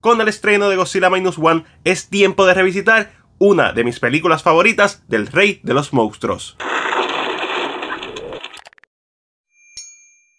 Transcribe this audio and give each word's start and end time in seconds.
Con 0.00 0.20
el 0.20 0.28
estreno 0.28 0.68
de 0.68 0.76
Godzilla 0.76 1.10
Minus 1.10 1.38
One 1.38 1.64
es 1.82 2.08
tiempo 2.08 2.46
de 2.46 2.54
revisitar 2.54 3.10
una 3.38 3.72
de 3.72 3.82
mis 3.82 3.98
películas 3.98 4.44
favoritas 4.44 5.02
del 5.08 5.26
Rey 5.26 5.58
de 5.64 5.74
los 5.74 5.92
Monstruos. 5.92 6.56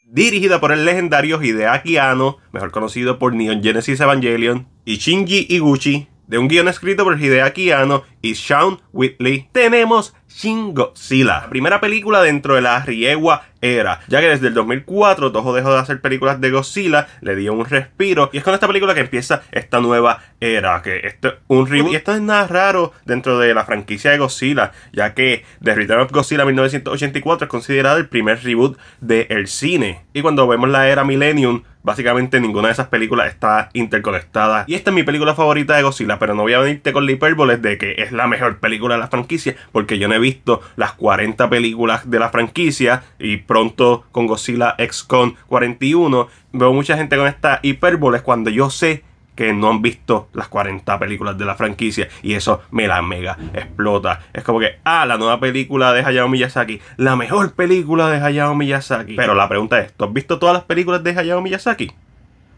Dirigida 0.06 0.62
por 0.62 0.72
el 0.72 0.86
legendario 0.86 1.44
Hideaki 1.44 1.98
Anno, 1.98 2.38
mejor 2.54 2.72
conocido 2.72 3.20
por 3.20 3.36
Neon 3.36 3.62
Genesis 3.62 4.00
Evangelion, 4.00 4.70
y 4.86 4.96
Shinji 4.96 5.48
Iguchi, 5.50 6.08
de 6.28 6.38
un 6.38 6.48
guion 6.48 6.70
escrito 6.70 7.04
por 7.04 7.20
Hideaki 7.20 7.72
Anno 7.72 8.04
y 8.22 8.36
Sean 8.36 8.80
Whitley, 8.94 9.50
tenemos 9.52 10.16
Shin 10.30 10.74
Godzilla, 10.74 11.50
primera 11.50 11.82
película 11.82 12.22
dentro 12.24 12.56
de 12.56 12.62
la 12.62 12.80
Riewa 12.86 13.49
era, 13.62 14.02
ya 14.08 14.22
que 14.22 14.30
desde 14.30 14.48
el 14.48 14.54
2004 14.54 15.32
Toho 15.32 15.54
dejó 15.54 15.74
de 15.74 15.80
hacer 15.80 16.02
películas 16.02 16.40
de 16.40 16.52
Godzilla, 16.52 17.08
le 17.22 17.36
dio 17.36 17.54
un 17.54 17.66
respiro 17.66 18.30
y 18.32 18.38
es 18.38 18.44
con 18.44 18.54
esta 18.54 18.68
película 18.68 18.94
que 18.94 19.02
empieza 19.02 19.44
esta 19.52 19.80
nueva 19.80 20.22
era, 20.40 20.82
que 20.82 21.06
esto 21.06 21.30
es 21.30 21.34
un 21.48 21.68
reboot. 21.68 21.92
Y 21.92 21.96
esto 21.96 22.14
es 22.14 22.22
nada 22.22 22.48
raro 22.48 22.94
dentro 23.06 23.38
de 23.40 23.54
la 23.54 23.66
franquicia 23.66 24.12
de 24.12 24.18
Godzilla, 24.18 24.72
ya 24.94 25.14
que 25.14 25.44
The 25.64 25.76
Return 25.76 26.02
of 26.02 26.12
Godzilla 26.12 26.46
1984 26.46 27.46
es 27.46 27.50
considerado 27.50 27.98
el 27.98 28.08
primer 28.08 28.44
reboot 28.44 28.78
del 29.02 29.48
cine. 29.48 30.06
Y 30.14 30.22
cuando 30.22 30.48
vemos 30.48 30.70
la 30.70 30.88
era 30.88 31.04
Millennium 31.04 31.64
Básicamente 31.82 32.40
ninguna 32.40 32.68
de 32.68 32.74
esas 32.74 32.88
películas 32.88 33.28
está 33.28 33.70
interconectada. 33.74 34.66
Y 34.68 34.76
esta 34.76 34.92
es 34.92 34.96
mi 34.96 35.04
película 35.04 35.36
favorita 35.36 35.76
de 35.76 35.84
Godzilla, 35.84 36.20
pero 36.20 36.36
no 36.36 36.44
voy 36.44 36.54
a 36.54 36.60
venirte 36.60 36.94
con 36.94 37.06
la 37.06 37.12
hipérbole 37.12 37.58
de 37.58 37.78
que 37.78 37.96
es 37.98 38.12
la 38.12 38.28
mejor 38.28 38.60
película 38.60 38.96
de 38.96 39.02
la 39.02 39.08
franquicia, 39.08 39.56
porque 39.72 39.98
yo 39.98 40.08
no 40.08 40.16
he 40.16 40.20
visto 40.20 40.62
las 40.76 40.94
40 40.94 41.50
películas 41.50 42.10
de 42.10 42.20
la 42.20 42.30
franquicia 42.30 43.04
y 43.18 43.38
pronto 43.38 44.06
con 44.12 44.28
Godzilla 44.28 44.76
X-Con 44.78 45.36
41 45.48 46.28
veo 46.52 46.74
mucha 46.74 46.98
gente 46.98 47.16
con 47.16 47.28
esta 47.28 47.60
hipérbole 47.62 48.22
cuando 48.22 48.50
yo 48.50 48.70
sé 48.70 49.04
que 49.40 49.54
no 49.54 49.70
han 49.70 49.82
visto 49.82 50.28
las 50.34 50.50
40 50.50 51.00
películas 51.00 51.38
de 51.38 51.46
la 51.46 51.56
franquicia 51.56 52.10
y 52.22 52.34
eso 52.34 52.62
me 52.72 52.90
la 52.90 53.02
mega 53.02 53.38
explota. 53.54 54.20
Es 54.34 54.44
como 54.44 54.60
que, 54.60 54.80
ah, 54.84 55.06
la 55.06 55.18
nueva 55.18 55.40
película 55.40 55.94
de 55.94 56.04
Hayao 56.04 56.28
Miyazaki, 56.28 56.82
la 56.98 57.16
mejor 57.16 57.54
película 57.54 58.10
de 58.10 58.18
Hayao 58.18 58.54
Miyazaki. 58.54 59.16
Pero 59.16 59.36
la 59.36 59.48
pregunta 59.48 59.80
es, 59.80 59.94
¿tú 59.94 60.04
has 60.04 60.12
visto 60.12 60.40
todas 60.40 60.56
las 60.56 60.64
películas 60.66 61.06
de 61.06 61.12
Hayao 61.18 61.42
Miyazaki? 61.42 61.90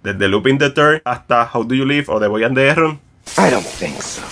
Desde 0.01 0.27
Looping 0.27 0.57
the 0.57 0.71
Third 0.71 1.03
hasta 1.05 1.47
How 1.53 1.65
Do 1.65 1.75
You 1.75 1.85
Live 1.85 2.05
o 2.07 2.19
The 2.19 2.25
Boy 2.25 2.45
and 2.45 2.55
the 2.55 2.67
Heron. 2.67 2.99
I 3.37 3.51
don't 3.51 3.63
think 3.77 4.01
so. 4.01 4.23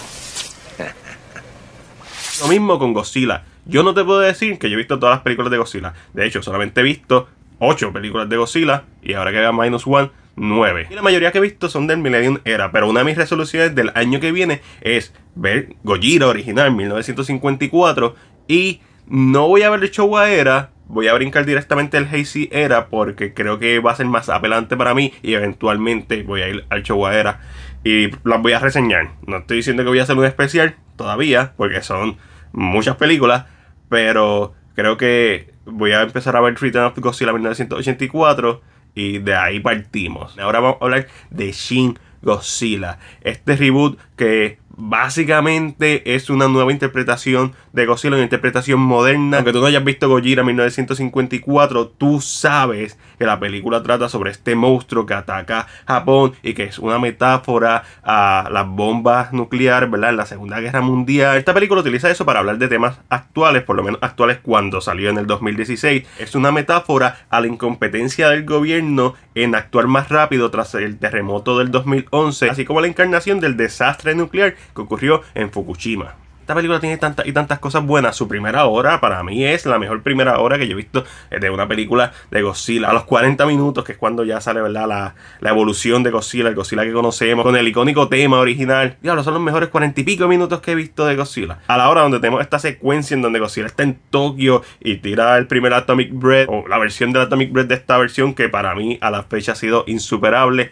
Lo 2.42 2.48
mismo 2.48 2.80
con 2.80 2.94
Godzilla. 2.94 3.44
Yo 3.66 3.84
no 3.84 3.94
te 3.94 4.04
puedo 4.04 4.22
decir 4.22 4.58
que 4.58 4.72
yo 4.72 4.74
he 4.74 4.78
visto 4.78 4.98
todas 4.98 5.18
las 5.18 5.22
películas 5.22 5.52
de 5.52 5.60
Godzilla. 5.60 5.94
De 6.14 6.26
hecho, 6.26 6.42
solamente 6.42 6.82
he 6.82 6.84
visto 6.84 7.28
8 7.60 7.94
películas 7.94 8.28
de 8.28 8.38
Godzilla 8.38 8.86
y 9.04 9.14
ahora 9.14 9.32
que 9.32 9.38
vea 9.38 9.52
Minus 9.52 9.86
One 9.86 10.10
9. 10.40 10.88
Y 10.90 10.96
la 10.96 11.02
mayoría 11.02 11.32
que 11.32 11.38
he 11.38 11.42
visto 11.42 11.70
son 11.70 11.86
del 11.86 11.98
Millennium 12.00 12.40
Era, 12.46 12.72
pero 12.72 12.90
una 12.90 13.02
de 13.02 13.06
mis 13.06 13.18
resoluciones 13.18 13.76
del 13.76 13.92
año 13.94 14.20
que 14.20 14.32
viene 14.32 14.62
es 14.82 15.14
ver 15.36 15.76
Gojira 15.84 16.28
original 16.28 16.72
1954 16.72 18.16
y 18.48 18.82
no 19.08 19.48
voy 19.48 19.64
a 19.64 19.70
ver 19.70 19.84
el 19.84 19.92
Showa 19.92 20.30
Era, 20.30 20.72
voy 20.88 21.08
a 21.08 21.14
brincar 21.14 21.46
directamente 21.46 21.98
el 21.98 22.06
Hazy 22.06 22.50
Era 22.52 22.88
porque 22.88 23.34
creo 23.34 23.60
que 23.60 23.80
va 23.80 23.92
a 23.92 23.96
ser 23.96 24.06
más 24.06 24.30
apelante 24.30 24.78
para 24.78 24.94
mí 24.94 25.14
y 25.22 25.34
eventualmente 25.34 26.24
voy 26.24 26.42
a 26.42 26.50
ir 26.50 26.66
al 26.70 26.84
Showa 26.84 27.16
Era 27.16 27.42
y 27.84 28.10
las 28.24 28.42
voy 28.42 28.54
a 28.54 28.60
reseñar. 28.60 29.12
No 29.28 29.38
estoy 29.38 29.58
diciendo 29.58 29.84
que 29.84 29.90
voy 29.90 30.00
a 30.00 30.04
hacer 30.04 30.18
un 30.18 30.26
especial 30.26 30.76
todavía 30.96 31.54
porque 31.58 31.82
son 31.82 32.18
muchas 32.54 32.96
películas, 32.96 33.46
pero 33.90 34.54
creo 34.74 34.96
que 34.96 35.52
voy 35.66 35.92
a 35.92 36.02
empezar 36.02 36.38
a 36.38 36.42
ver 36.42 36.56
Return 36.56 36.86
of 36.86 36.98
Godzilla 36.98 37.34
1984 37.34 38.62
y 39.00 39.20
de 39.20 39.36
ahí 39.36 39.60
partimos. 39.62 40.38
Ahora 40.38 40.60
vamos 40.60 40.78
a 40.82 40.86
hablar 40.86 41.08
de 41.30 41.52
Shin 41.52 41.98
Godzilla. 42.22 43.00
Este 43.22 43.56
reboot 43.56 44.00
que 44.16 44.60
básicamente 44.80 46.16
es 46.16 46.30
una 46.30 46.48
nueva 46.48 46.72
interpretación 46.72 47.54
de 47.74 47.86
Godzilla, 47.86 48.16
una 48.16 48.24
interpretación 48.24 48.80
moderna. 48.80 49.38
Aunque 49.38 49.52
tú 49.52 49.60
no 49.60 49.66
hayas 49.66 49.84
visto 49.84 50.08
Gojira 50.08 50.44
1954, 50.44 51.90
tú 51.90 52.22
sabes 52.22 52.98
que 53.18 53.26
la 53.26 53.40
película 53.40 53.84
trata 53.84 54.08
sobre 54.08 54.32
este 54.32 54.56
monstruo 54.56 55.06
que 55.06 55.14
ataca 55.14 55.68
Japón 55.86 56.34
y 56.42 56.54
que 56.54 56.64
es 56.64 56.80
una 56.80 56.98
metáfora 56.98 57.84
a 58.04 58.48
las 58.52 58.68
bombas 58.68 59.34
nucleares, 59.34 59.92
¿verdad? 59.92 60.12
En 60.12 60.18
la 60.18 60.26
Segunda 60.26 60.62
Guerra 60.62 60.82
Mundial. 60.82 61.38
Esta 61.38 61.54
película 61.54 61.82
utiliza 61.82 62.10
eso 62.10 62.26
para 62.26 62.40
hablar 62.40 62.58
de 62.58 62.70
temas 62.70 63.00
actuales, 63.10 63.64
por 63.64 63.76
lo 63.76 63.84
menos 63.84 64.00
actuales 64.02 64.40
cuando 64.42 64.80
salió 64.80 65.10
en 65.10 65.18
el 65.18 65.28
2016. 65.28 66.06
Es 66.20 66.36
una 66.36 66.52
metáfora 66.52 67.28
a 67.30 67.42
la 67.42 67.48
incompetencia 67.48 68.30
del 68.30 68.46
gobierno 68.46 69.16
en 69.36 69.56
actuar 69.56 69.88
más 69.88 70.08
rápido 70.08 70.50
tras 70.52 70.74
el 70.76 70.98
terremoto 71.00 71.58
del 71.58 71.70
2011, 72.12 72.50
así 72.50 72.66
como 72.66 72.82
la 72.82 72.88
encarnación 72.88 73.40
del 73.40 73.58
desastre 73.58 74.16
nuclear 74.16 74.56
que 74.76 74.82
ocurrió 74.82 75.22
en 75.36 75.52
Fukushima. 75.52 76.16
Esta 76.50 76.56
película 76.56 76.80
tiene 76.80 76.98
tantas 76.98 77.28
y 77.28 77.32
tantas 77.32 77.60
cosas 77.60 77.86
buenas. 77.86 78.16
Su 78.16 78.28
primera 78.28 78.66
hora 78.66 79.00
para 79.00 79.22
mí 79.24 79.46
es 79.46 79.68
la 79.68 79.78
mejor 79.78 80.02
primera 80.02 80.40
hora 80.40 80.58
que 80.58 80.68
yo 80.68 80.74
he 80.74 80.76
visto 80.76 81.06
de 81.30 81.50
una 81.52 81.68
película 81.68 82.12
de 82.32 82.42
Godzilla. 82.42 82.90
A 82.90 82.94
los 82.94 83.04
40 83.04 83.46
minutos, 83.46 83.84
que 83.84 83.92
es 83.92 84.00
cuando 84.00 84.24
ya 84.24 84.42
sale 84.42 84.60
¿verdad? 84.60 85.14
La, 85.42 85.52
evolución 85.52 86.02
de 86.02 86.10
Godzilla, 86.10 86.48
el 86.48 86.56
Godzilla 86.56 86.84
que 86.86 86.92
conocemos, 86.92 87.46
con 87.46 87.56
el 87.56 87.68
icónico 87.68 88.08
tema 88.08 88.40
original. 88.40 88.98
Ahora 89.08 89.22
son 89.22 89.36
los 89.36 89.44
mejores 89.44 89.70
40 89.70 90.02
y 90.02 90.04
pico 90.04 90.28
minutos 90.28 90.60
que 90.62 90.72
he 90.72 90.76
visto 90.76 91.06
de 91.06 91.16
Godzilla. 91.16 91.60
A 91.68 91.78
la 91.78 91.88
hora 91.88 92.02
donde 92.02 92.20
tenemos 92.20 92.42
esta 92.42 92.58
secuencia 92.58 93.14
en 93.14 93.22
donde 93.22 93.38
Godzilla 93.38 93.68
está 93.68 93.84
en 93.84 94.00
Tokio 94.10 94.64
y 94.80 94.96
tira 94.96 95.38
el 95.38 95.46
primer 95.46 95.76
Atomic 95.76 96.10
Breath, 96.12 96.50
o 96.50 96.68
la 96.68 96.80
versión 96.80 97.14
del 97.14 97.22
Atomic 97.22 97.52
Breath 97.52 97.68
de 97.68 97.76
esta 97.76 97.96
versión, 98.00 98.34
que 98.34 98.50
para 98.50 98.74
mí 98.74 98.98
a 99.02 99.12
la 99.12 99.22
fecha 99.22 99.52
ha 99.52 99.56
sido 99.56 99.84
insuperable. 99.86 100.72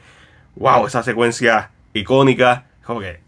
¡Wow! 0.59 0.88
Esa 0.88 1.03
secuencia 1.03 1.72
icónica. 1.94 2.66
Como 2.84 3.00
que 3.00 3.19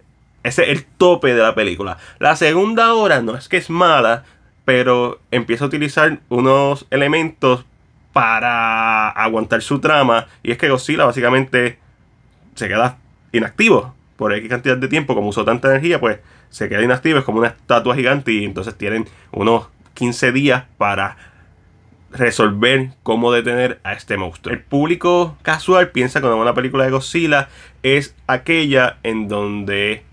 ese 0.44 0.64
es 0.64 0.70
el 0.70 0.86
tope 0.86 1.34
de 1.34 1.42
la 1.42 1.56
película. 1.56 1.98
La 2.20 2.36
segunda 2.36 2.94
hora 2.94 3.22
no 3.22 3.36
es 3.36 3.50
que 3.50 3.58
es 3.58 3.70
mala, 3.70 4.24
pero 4.66 5.20
empieza 5.32 5.66
a 5.66 5.68
utilizar 5.68 6.20
unos 6.30 6.86
elementos 6.92 7.66
para 8.14 9.10
aguantar 9.10 9.62
su 9.62 9.80
trama. 9.80 10.28
Y 10.44 10.52
es 10.52 10.58
que 10.58 10.70
Godzilla 10.70 11.06
básicamente 11.06 11.78
se 12.56 12.68
queda 12.68 12.98
inactivo 13.32 13.94
por 14.16 14.34
X 14.34 14.50
cantidad 14.50 14.78
de 14.78 14.88
tiempo. 14.88 15.14
Como 15.14 15.30
usó 15.30 15.44
tanta 15.44 15.70
energía, 15.70 16.00
pues 16.00 16.20
se 16.50 16.70
queda 16.70 16.84
inactivo. 16.84 17.20
Es 17.20 17.26
como 17.26 17.40
una 17.40 17.50
estatua 17.50 17.96
gigante 17.96 18.32
y 18.32 18.46
entonces 18.46 18.76
tienen 18.76 19.08
unos 19.32 19.68
15 19.96 20.32
días 20.32 20.64
para 20.78 21.18
resolver 22.12 22.90
cómo 23.04 23.32
detener 23.32 23.80
a 23.84 23.94
este 23.94 24.18
monstruo. 24.18 24.54
El 24.54 24.62
público 24.62 25.38
casual 25.42 25.90
piensa 25.90 26.22
que 26.22 26.28
una 26.28 26.54
película 26.54 26.86
de 26.86 26.92
Godzilla 26.92 27.50
es 27.84 28.16
aquella 28.28 28.98
en 29.04 29.28
donde 29.28 30.04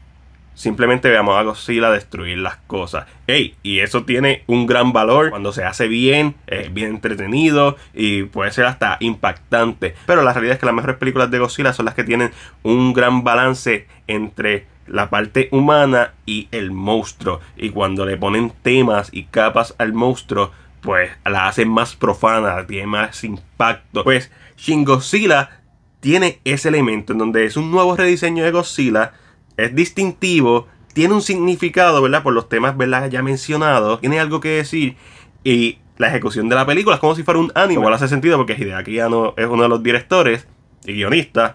simplemente 0.54 1.10
veamos 1.10 1.36
a 1.36 1.42
Godzilla 1.42 1.90
destruir 1.90 2.38
las 2.38 2.56
cosas. 2.56 3.06
Ey, 3.26 3.54
y 3.62 3.80
eso 3.80 4.04
tiene 4.04 4.42
un 4.46 4.66
gran 4.66 4.92
valor 4.92 5.30
cuando 5.30 5.52
se 5.52 5.64
hace 5.64 5.86
bien, 5.86 6.34
es 6.46 6.72
bien 6.72 6.88
entretenido 6.88 7.76
y 7.94 8.24
puede 8.24 8.50
ser 8.50 8.64
hasta 8.64 8.96
impactante. 9.00 9.94
Pero 10.06 10.22
la 10.22 10.32
realidad 10.32 10.54
es 10.54 10.60
que 10.60 10.66
las 10.66 10.74
mejores 10.74 10.96
películas 10.96 11.30
de 11.30 11.38
Godzilla 11.38 11.72
son 11.72 11.86
las 11.86 11.94
que 11.94 12.04
tienen 12.04 12.32
un 12.62 12.92
gran 12.92 13.22
balance 13.22 13.86
entre 14.06 14.66
la 14.86 15.10
parte 15.10 15.48
humana 15.52 16.14
y 16.24 16.48
el 16.52 16.70
monstruo. 16.72 17.40
Y 17.56 17.70
cuando 17.70 18.06
le 18.06 18.16
ponen 18.16 18.52
temas 18.62 19.10
y 19.12 19.24
capas 19.24 19.74
al 19.78 19.92
monstruo, 19.92 20.52
pues 20.86 21.10
la 21.26 21.48
hacen 21.48 21.68
más 21.68 21.94
profana, 21.94 22.66
tiene 22.66 22.86
más 22.86 23.22
impacto. 23.24 24.04
Pues 24.04 24.30
Shin 24.56 24.84
Godzilla 24.84 25.60
tiene 26.00 26.40
ese 26.44 26.68
elemento 26.68 27.12
en 27.12 27.18
donde 27.18 27.44
es 27.44 27.58
un 27.58 27.70
nuevo 27.70 27.94
rediseño 27.94 28.44
de 28.44 28.52
Godzilla 28.52 29.12
es 29.56 29.74
distintivo, 29.74 30.68
tiene 30.92 31.14
un 31.14 31.22
significado, 31.22 32.00
¿verdad? 32.02 32.22
Por 32.22 32.32
los 32.32 32.48
temas, 32.48 32.76
¿verdad? 32.76 33.10
Ya 33.10 33.22
mencionados, 33.22 34.00
tiene 34.00 34.20
algo 34.20 34.40
que 34.40 34.50
decir 34.50 34.96
y 35.44 35.78
la 35.98 36.08
ejecución 36.08 36.48
de 36.48 36.54
la 36.54 36.66
película 36.66 36.96
es 36.96 37.00
como 37.00 37.14
si 37.14 37.22
fuera 37.22 37.40
un 37.40 37.52
anime. 37.54 37.80
Igual 37.80 37.94
hace 37.94 38.08
sentido 38.08 38.36
porque 38.36 38.54
Hideaki 38.54 38.98
no 39.10 39.34
es 39.36 39.46
uno 39.46 39.62
de 39.62 39.68
los 39.68 39.82
directores 39.82 40.46
y 40.84 40.92
guionistas 40.94 41.54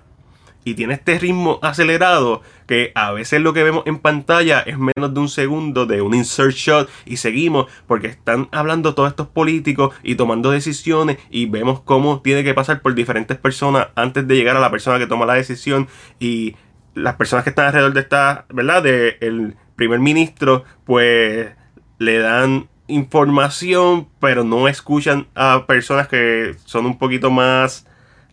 y 0.64 0.76
tiene 0.76 0.94
este 0.94 1.18
ritmo 1.20 1.60
acelerado 1.62 2.42
que 2.68 2.92
a 2.96 3.12
veces 3.12 3.42
lo 3.42 3.54
que 3.54 3.64
vemos 3.64 3.84
en 3.86 4.00
pantalla 4.00 4.62
es 4.62 4.78
menos 4.78 5.14
de 5.14 5.20
un 5.20 5.30
segundo 5.30 5.86
de 5.86 6.02
un 6.02 6.14
insert 6.14 6.54
shot 6.54 6.90
y 7.06 7.18
seguimos 7.18 7.66
porque 7.88 8.08
están 8.08 8.48
hablando 8.52 8.94
todos 8.94 9.10
estos 9.10 9.28
políticos 9.28 9.94
y 10.04 10.16
tomando 10.16 10.52
decisiones 10.52 11.18
y 11.30 11.48
vemos 11.48 11.82
cómo 11.82 12.22
tiene 12.22 12.44
que 12.44 12.54
pasar 12.54 12.82
por 12.82 12.94
diferentes 12.94 13.38
personas 13.38 13.88
antes 13.96 14.28
de 14.28 14.36
llegar 14.36 14.56
a 14.56 14.60
la 14.60 14.72
persona 14.72 15.00
que 15.00 15.08
toma 15.08 15.26
la 15.26 15.34
decisión 15.34 15.88
y 16.20 16.56
las 16.94 17.16
personas 17.16 17.44
que 17.44 17.52
están 17.52 17.68
alrededor 17.68 17.94
de 17.94 18.02
esta, 18.02 18.46
¿verdad? 18.50 18.84
De 18.84 19.18
el 19.22 19.56
primer 19.76 20.00
ministro, 20.00 20.66
pues 20.86 21.50
le 21.98 22.20
dan 22.20 22.70
información, 22.88 24.08
pero 24.20 24.44
no 24.44 24.68
escuchan 24.68 25.28
a 25.36 25.66
personas 25.66 26.08
que 26.08 26.56
son 26.66 26.86
un 26.86 26.98
poquito 26.98 27.32
más 27.32 27.88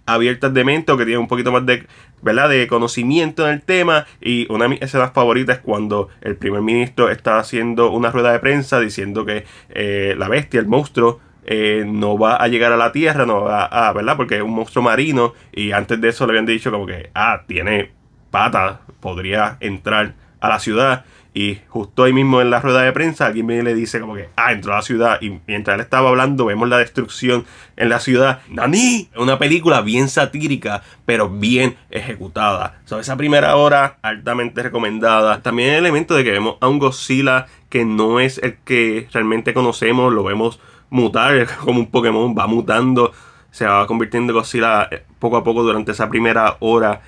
abiertas 0.06 0.52
de 0.54 0.64
mente 0.64 0.90
o 0.90 0.96
que 0.96 1.04
tienen 1.04 1.20
un 1.20 1.28
poquito 1.28 1.52
más 1.52 1.64
de, 1.66 1.86
¿verdad? 2.22 2.48
de 2.48 2.66
conocimiento 2.66 3.46
en 3.46 3.54
el 3.54 3.62
tema. 3.62 4.06
Y 4.20 4.50
una 4.52 4.64
de 4.64 4.70
mis 4.70 4.82
escenas 4.82 5.12
favoritas 5.12 5.58
es 5.58 5.62
cuando 5.62 6.08
el 6.20 6.36
primer 6.36 6.62
ministro 6.62 7.10
está 7.10 7.38
haciendo 7.38 7.90
una 7.90 8.10
rueda 8.10 8.32
de 8.32 8.38
prensa 8.38 8.80
diciendo 8.80 9.24
que 9.24 9.44
eh, 9.70 10.14
la 10.18 10.28
bestia, 10.28 10.60
el 10.60 10.66
monstruo, 10.66 11.20
eh, 11.44 11.84
no 11.86 12.18
va 12.18 12.36
a 12.36 12.46
llegar 12.48 12.72
a 12.72 12.76
la 12.76 12.92
Tierra, 12.92 13.24
no 13.24 13.42
va 13.42 13.64
a, 13.64 13.92
¿verdad? 13.92 14.16
Porque 14.16 14.36
es 14.36 14.42
un 14.42 14.54
monstruo 14.54 14.82
marino 14.82 15.32
y 15.52 15.72
antes 15.72 16.00
de 16.00 16.08
eso 16.08 16.26
le 16.26 16.32
habían 16.32 16.46
dicho 16.46 16.70
como 16.70 16.86
que, 16.86 17.10
ah, 17.14 17.44
tiene 17.46 17.92
pata 18.30 18.82
podría 19.00 19.56
entrar 19.60 20.14
a 20.40 20.48
la 20.48 20.58
ciudad. 20.58 21.04
Y 21.38 21.60
justo 21.68 22.02
ahí 22.02 22.12
mismo 22.12 22.40
en 22.40 22.50
la 22.50 22.60
rueda 22.60 22.82
de 22.82 22.90
prensa, 22.90 23.26
alguien 23.26 23.46
me 23.46 23.62
le 23.62 23.72
dice 23.72 24.00
como 24.00 24.16
que, 24.16 24.28
ah, 24.34 24.50
entró 24.50 24.72
a 24.72 24.78
la 24.78 24.82
ciudad. 24.82 25.18
Y 25.20 25.38
mientras 25.46 25.76
él 25.76 25.80
estaba 25.82 26.08
hablando, 26.08 26.46
vemos 26.46 26.68
la 26.68 26.78
destrucción 26.78 27.44
en 27.76 27.90
la 27.90 28.00
ciudad. 28.00 28.40
¡Nani! 28.48 29.08
Una 29.14 29.38
película 29.38 29.80
bien 29.80 30.08
satírica, 30.08 30.82
pero 31.06 31.30
bien 31.30 31.76
ejecutada. 31.92 32.80
So, 32.86 32.98
esa 32.98 33.16
primera 33.16 33.54
hora, 33.54 33.98
altamente 34.02 34.64
recomendada. 34.64 35.40
También 35.40 35.68
el 35.68 35.76
elemento 35.76 36.16
de 36.16 36.24
que 36.24 36.32
vemos 36.32 36.56
a 36.60 36.66
un 36.66 36.80
Godzilla 36.80 37.46
que 37.68 37.84
no 37.84 38.18
es 38.18 38.38
el 38.38 38.56
que 38.64 39.06
realmente 39.12 39.54
conocemos. 39.54 40.12
Lo 40.12 40.24
vemos 40.24 40.58
mutar, 40.90 41.46
como 41.64 41.78
un 41.78 41.86
Pokémon, 41.86 42.34
va 42.36 42.48
mutando. 42.48 43.12
Se 43.52 43.64
va 43.64 43.86
convirtiendo 43.86 44.32
en 44.32 44.38
Godzilla 44.38 44.88
eh, 44.90 45.04
poco 45.20 45.36
a 45.36 45.44
poco 45.44 45.62
durante 45.62 45.92
esa 45.92 46.08
primera 46.08 46.56
hora 46.58 47.00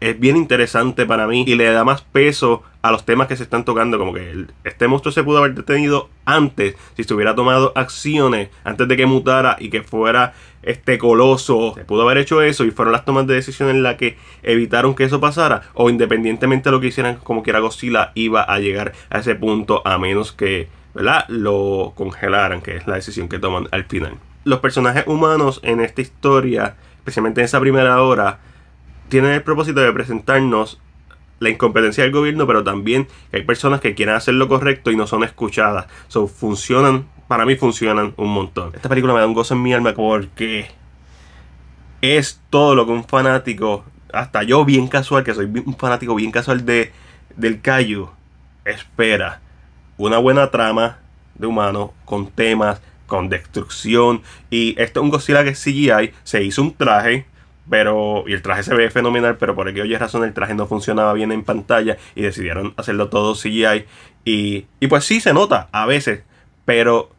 es 0.00 0.18
bien 0.18 0.36
interesante 0.36 1.06
para 1.06 1.26
mí 1.26 1.44
y 1.46 1.54
le 1.54 1.70
da 1.70 1.84
más 1.84 2.02
peso 2.02 2.62
a 2.82 2.90
los 2.92 3.04
temas 3.04 3.28
que 3.28 3.36
se 3.36 3.42
están 3.42 3.64
tocando. 3.64 3.98
Como 3.98 4.12
que 4.12 4.46
este 4.64 4.88
monstruo 4.88 5.12
se 5.12 5.24
pudo 5.24 5.38
haber 5.38 5.54
detenido 5.54 6.10
antes, 6.24 6.76
si 6.96 7.04
se 7.04 7.14
hubiera 7.14 7.34
tomado 7.34 7.72
acciones 7.74 8.50
antes 8.64 8.86
de 8.88 8.96
que 8.96 9.06
mutara 9.06 9.56
y 9.58 9.70
que 9.70 9.82
fuera 9.82 10.34
este 10.62 10.98
coloso. 10.98 11.72
Se 11.74 11.84
pudo 11.84 12.02
haber 12.02 12.18
hecho 12.18 12.42
eso 12.42 12.64
y 12.64 12.70
fueron 12.70 12.92
las 12.92 13.04
tomas 13.04 13.26
de 13.26 13.34
decisión 13.34 13.70
en 13.70 13.82
las 13.82 13.96
que 13.96 14.18
evitaron 14.42 14.94
que 14.94 15.04
eso 15.04 15.20
pasara. 15.20 15.62
O 15.74 15.88
independientemente 15.88 16.68
de 16.68 16.72
lo 16.72 16.80
que 16.80 16.88
hicieran, 16.88 17.16
como 17.16 17.42
quiera 17.42 17.60
Godzilla 17.60 18.12
iba 18.14 18.42
a 18.42 18.58
llegar 18.58 18.92
a 19.10 19.20
ese 19.20 19.34
punto 19.34 19.82
a 19.86 19.98
menos 19.98 20.32
que 20.32 20.68
¿verdad? 20.94 21.24
lo 21.28 21.92
congelaran, 21.94 22.60
que 22.60 22.76
es 22.76 22.86
la 22.86 22.96
decisión 22.96 23.28
que 23.28 23.38
toman 23.38 23.68
al 23.70 23.84
final. 23.84 24.14
Los 24.44 24.60
personajes 24.60 25.04
humanos 25.06 25.60
en 25.62 25.80
esta 25.80 26.02
historia, 26.02 26.76
especialmente 26.98 27.40
en 27.40 27.46
esa 27.46 27.60
primera 27.60 28.00
hora, 28.02 28.38
tienen 29.08 29.32
el 29.32 29.42
propósito 29.42 29.80
de 29.80 29.92
presentarnos 29.92 30.80
la 31.38 31.50
incompetencia 31.50 32.02
del 32.04 32.12
gobierno, 32.12 32.46
pero 32.46 32.64
también 32.64 33.06
que 33.30 33.38
hay 33.38 33.42
personas 33.42 33.80
que 33.80 33.94
quieren 33.94 34.14
hacer 34.14 34.34
lo 34.34 34.48
correcto 34.48 34.90
y 34.90 34.96
no 34.96 35.06
son 35.06 35.22
escuchadas. 35.22 35.86
So, 36.08 36.26
funcionan, 36.28 37.06
para 37.28 37.44
mí 37.44 37.56
funcionan 37.56 38.14
un 38.16 38.32
montón. 38.32 38.72
Esta 38.74 38.88
película 38.88 39.12
me 39.12 39.20
da 39.20 39.26
un 39.26 39.34
gozo 39.34 39.54
en 39.54 39.62
mi 39.62 39.72
alma 39.74 39.92
porque 39.92 40.68
es 42.00 42.40
todo 42.50 42.74
lo 42.74 42.86
que 42.86 42.92
un 42.92 43.04
fanático, 43.04 43.84
hasta 44.12 44.42
yo 44.42 44.64
bien 44.64 44.88
casual, 44.88 45.24
que 45.24 45.34
soy 45.34 45.44
un 45.44 45.76
fanático 45.76 46.14
bien 46.14 46.30
casual 46.30 46.64
de, 46.64 46.92
del 47.36 47.60
Cayu, 47.60 48.08
espera. 48.64 49.40
Una 49.98 50.18
buena 50.18 50.50
trama 50.50 50.98
de 51.34 51.46
humano 51.46 51.92
con 52.04 52.28
temas, 52.28 52.80
con 53.06 53.28
destrucción. 53.28 54.22
Y 54.50 54.74
esto 54.80 55.00
es 55.00 55.04
un 55.04 55.10
Godzilla 55.10 55.44
que 55.44 55.50
es 55.50 55.62
CGI, 55.62 56.12
se 56.22 56.42
hizo 56.42 56.62
un 56.62 56.74
traje 56.74 57.26
pero 57.68 58.24
y 58.26 58.32
el 58.32 58.42
traje 58.42 58.62
se 58.62 58.74
ve 58.74 58.90
fenomenal, 58.90 59.36
pero 59.36 59.54
por 59.54 59.68
aquella 59.68 59.98
razón 59.98 60.24
el 60.24 60.32
traje 60.32 60.54
no 60.54 60.66
funcionaba 60.66 61.12
bien 61.12 61.32
en 61.32 61.44
pantalla 61.44 61.96
y 62.14 62.22
decidieron 62.22 62.74
hacerlo 62.76 63.08
todo 63.08 63.34
CGI 63.34 63.84
y, 64.24 64.66
y 64.80 64.86
pues 64.88 65.04
sí 65.04 65.20
se 65.20 65.32
nota 65.32 65.68
a 65.72 65.86
veces, 65.86 66.22
pero 66.64 67.10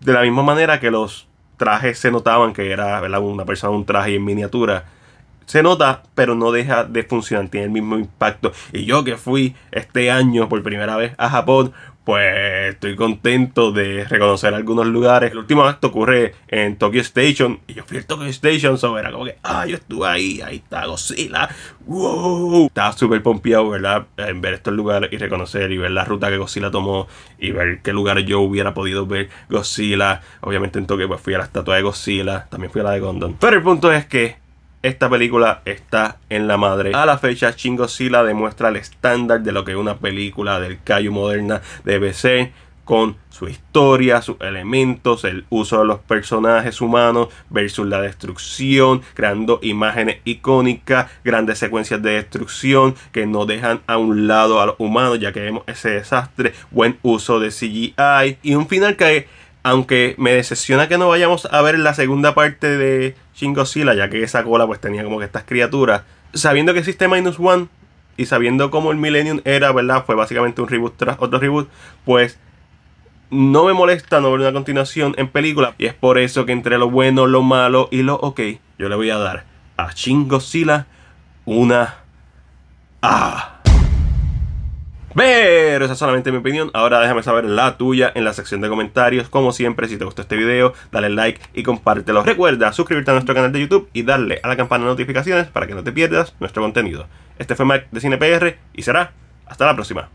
de 0.00 0.12
la 0.12 0.22
misma 0.22 0.42
manera 0.42 0.80
que 0.80 0.90
los 0.90 1.28
trajes 1.56 1.98
se 1.98 2.10
notaban 2.10 2.52
que 2.52 2.70
era 2.70 3.00
una 3.20 3.44
persona 3.44 3.76
un 3.76 3.84
traje 3.84 4.14
en 4.14 4.24
miniatura, 4.24 4.84
se 5.48 5.62
nota, 5.62 6.02
pero 6.14 6.34
no 6.34 6.52
deja 6.52 6.84
de 6.84 7.02
funcionar, 7.04 7.48
tiene 7.48 7.66
el 7.66 7.72
mismo 7.72 7.96
impacto. 7.96 8.52
Y 8.70 8.84
yo 8.84 9.02
que 9.02 9.16
fui 9.16 9.56
este 9.72 10.10
año 10.10 10.48
por 10.48 10.62
primera 10.62 10.96
vez 10.96 11.14
a 11.16 11.30
Japón, 11.30 11.72
pues 12.08 12.70
estoy 12.70 12.96
contento 12.96 13.70
de 13.70 14.04
reconocer 14.04 14.54
algunos 14.54 14.86
lugares. 14.86 15.30
El 15.30 15.36
último 15.36 15.64
acto 15.64 15.88
ocurre 15.88 16.34
en 16.48 16.76
Tokyo 16.76 17.02
Station 17.02 17.60
y 17.66 17.74
yo 17.74 17.84
fui 17.84 17.98
a 17.98 18.02
Tokyo 18.02 18.24
Station, 18.28 18.78
so 18.78 18.98
era 18.98 19.12
como 19.12 19.26
que, 19.26 19.36
ah, 19.42 19.66
yo 19.66 19.76
estuve 19.76 20.08
ahí, 20.08 20.40
ahí 20.40 20.56
está 20.56 20.86
Godzilla, 20.86 21.50
wow. 21.84 22.68
Estaba 22.68 22.92
súper 22.94 23.22
pompeado, 23.22 23.68
¿verdad? 23.68 24.06
En 24.16 24.40
ver 24.40 24.54
estos 24.54 24.72
lugares 24.72 25.12
y 25.12 25.18
reconocer 25.18 25.70
y 25.70 25.76
ver 25.76 25.90
la 25.90 26.06
ruta 26.06 26.30
que 26.30 26.38
Godzilla 26.38 26.70
tomó 26.70 27.08
y 27.38 27.50
ver 27.50 27.82
qué 27.82 27.92
lugares 27.92 28.24
yo 28.24 28.40
hubiera 28.40 28.72
podido 28.72 29.04
ver 29.04 29.28
Godzilla. 29.50 30.22
Obviamente 30.40 30.78
en 30.78 30.86
Tokio 30.86 31.08
pues 31.08 31.20
fui 31.20 31.34
a 31.34 31.38
la 31.38 31.44
estatua 31.44 31.76
de 31.76 31.82
Godzilla, 31.82 32.46
también 32.48 32.72
fui 32.72 32.80
a 32.80 32.84
la 32.84 32.92
de 32.92 33.00
Gondon. 33.00 33.36
Pero 33.38 33.58
el 33.58 33.62
punto 33.62 33.92
es 33.92 34.06
que 34.06 34.47
esta 34.88 35.08
película 35.08 35.62
está 35.64 36.16
en 36.28 36.48
la 36.48 36.56
madre. 36.56 36.92
A 36.94 37.06
la 37.06 37.18
fecha, 37.18 37.52
Shin 37.56 37.76
Godzilla 37.76 38.22
demuestra 38.24 38.68
el 38.70 38.76
estándar 38.76 39.42
de 39.42 39.52
lo 39.52 39.64
que 39.64 39.76
una 39.76 39.96
película 39.96 40.60
del 40.60 40.82
Kaiju 40.82 41.12
moderna 41.12 41.60
debe 41.84 42.12
ser 42.12 42.52
con 42.88 43.16
su 43.28 43.48
historia, 43.48 44.22
sus 44.22 44.40
elementos, 44.40 45.24
el 45.24 45.44
uso 45.50 45.80
de 45.80 45.84
los 45.84 45.98
personajes 45.98 46.80
humanos 46.80 47.28
versus 47.50 47.86
la 47.86 48.00
destrucción, 48.00 49.02
creando 49.12 49.60
imágenes 49.60 50.22
icónicas, 50.24 51.10
grandes 51.22 51.58
secuencias 51.58 52.00
de 52.00 52.12
destrucción 52.12 52.94
que 53.12 53.26
no 53.26 53.44
dejan 53.44 53.82
a 53.86 53.98
un 53.98 54.26
lado 54.26 54.62
a 54.62 54.64
los 54.64 54.76
humanos, 54.78 55.20
ya 55.20 55.34
que 55.34 55.40
vemos 55.40 55.64
ese 55.66 55.90
desastre, 55.90 56.54
buen 56.70 56.98
uso 57.02 57.38
de 57.40 57.50
CGI 57.50 58.38
y 58.42 58.54
un 58.54 58.66
final 58.66 58.96
que 58.96 59.28
aunque 59.68 60.14
me 60.16 60.32
decepciona 60.32 60.88
que 60.88 60.96
no 60.96 61.08
vayamos 61.08 61.46
a 61.50 61.60
ver 61.60 61.78
la 61.78 61.92
segunda 61.92 62.34
parte 62.34 62.78
de 62.78 63.14
Shin 63.34 63.54
ya 63.54 64.08
que 64.08 64.22
esa 64.22 64.42
cola 64.42 64.66
pues 64.66 64.80
tenía 64.80 65.04
como 65.04 65.18
que 65.18 65.26
estas 65.26 65.44
criaturas. 65.44 66.02
Sabiendo 66.32 66.72
que 66.72 66.78
existe 66.78 67.06
Minus 67.06 67.38
One 67.38 67.68
y 68.16 68.24
sabiendo 68.24 68.70
cómo 68.70 68.92
el 68.92 68.96
Millennium 68.96 69.42
era, 69.44 69.70
¿verdad? 69.72 70.04
Fue 70.06 70.14
básicamente 70.14 70.62
un 70.62 70.68
reboot 70.68 70.96
tras 70.96 71.16
otro 71.20 71.38
reboot, 71.38 71.68
pues 72.06 72.38
no 73.30 73.66
me 73.66 73.74
molesta 73.74 74.20
no 74.20 74.32
ver 74.32 74.40
una 74.40 74.52
continuación 74.54 75.14
en 75.18 75.28
película. 75.28 75.74
Y 75.76 75.84
es 75.84 75.94
por 75.94 76.16
eso 76.16 76.46
que 76.46 76.52
entre 76.52 76.78
lo 76.78 76.90
bueno, 76.90 77.26
lo 77.26 77.42
malo 77.42 77.88
y 77.90 78.02
lo 78.02 78.14
ok, 78.14 78.40
yo 78.78 78.88
le 78.88 78.96
voy 78.96 79.10
a 79.10 79.18
dar 79.18 79.44
a 79.76 79.92
Shin 79.92 80.28
una 81.44 81.96
A. 83.02 83.57
Pero 85.18 85.84
esa 85.84 85.94
es 85.94 85.98
solamente 85.98 86.30
mi 86.30 86.38
opinión. 86.38 86.70
Ahora 86.74 87.00
déjame 87.00 87.24
saber 87.24 87.44
la 87.44 87.76
tuya 87.76 88.12
en 88.14 88.22
la 88.22 88.32
sección 88.32 88.60
de 88.60 88.68
comentarios. 88.68 89.28
Como 89.28 89.50
siempre, 89.50 89.88
si 89.88 89.96
te 89.96 90.04
gustó 90.04 90.22
este 90.22 90.36
video, 90.36 90.74
dale 90.92 91.08
like 91.10 91.40
y 91.54 91.64
compártelo. 91.64 92.22
Recuerda 92.22 92.72
suscribirte 92.72 93.10
a 93.10 93.14
nuestro 93.14 93.34
canal 93.34 93.50
de 93.50 93.58
YouTube 93.58 93.88
y 93.92 94.04
darle 94.04 94.38
a 94.44 94.46
la 94.46 94.56
campana 94.56 94.84
de 94.84 94.90
notificaciones 94.90 95.48
para 95.48 95.66
que 95.66 95.74
no 95.74 95.82
te 95.82 95.90
pierdas 95.90 96.36
nuestro 96.38 96.62
contenido. 96.62 97.08
Este 97.36 97.56
fue 97.56 97.66
Mike 97.66 97.88
de 97.90 98.00
CinePR 98.00 98.58
y 98.74 98.82
será 98.82 99.10
hasta 99.44 99.66
la 99.66 99.74
próxima. 99.74 100.08